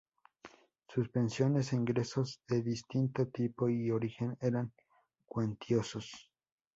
[0.87, 4.73] Sus pensiones e ingresos de distinto tipo y origen eran
[5.27, 6.31] cuantiosos.